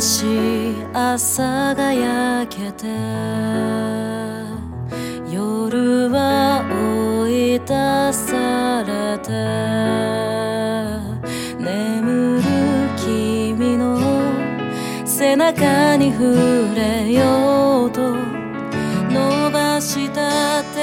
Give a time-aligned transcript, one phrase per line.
[0.00, 0.24] し
[0.92, 2.86] 朝が焼けて
[5.30, 6.64] 夜は
[7.24, 7.66] 追い出
[8.12, 9.30] されて
[11.58, 12.42] 眠る
[12.96, 13.98] 君の
[15.04, 18.14] 背中に触れようと
[19.10, 20.77] 伸ばした手